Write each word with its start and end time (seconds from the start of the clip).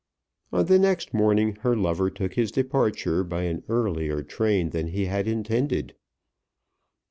On 0.51 0.65
the 0.65 0.79
next 0.79 1.13
morning 1.13 1.57
her 1.57 1.75
lover 1.77 2.09
took 2.09 2.33
his 2.33 2.51
departure 2.51 3.23
by 3.23 3.43
an 3.43 3.61
earlier 3.69 4.23
train 4.23 4.71
than 4.71 4.87
he 4.87 5.05
had 5.05 5.27
intended. 5.27 5.93